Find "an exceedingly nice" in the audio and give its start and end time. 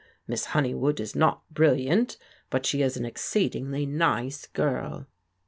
2.97-4.47